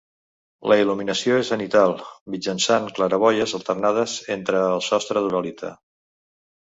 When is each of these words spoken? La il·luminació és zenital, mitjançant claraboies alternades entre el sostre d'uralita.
La 0.71 0.75
il·luminació 0.83 1.35
és 1.41 1.51
zenital, 1.51 1.93
mitjançant 2.35 2.89
claraboies 3.01 3.53
alternades 3.59 4.17
entre 4.37 4.67
el 4.75 4.85
sostre 4.87 5.25
d'uralita. 5.27 5.71